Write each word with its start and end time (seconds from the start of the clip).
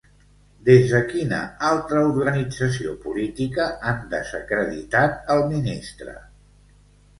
Des 0.69 0.93
de 0.93 1.01
quina 1.11 1.41
altra 1.71 2.01
organització 2.13 2.95
política 3.05 3.69
han 3.93 4.01
desacreditat 4.17 5.31
el 5.37 5.47
ministre? 5.55 6.19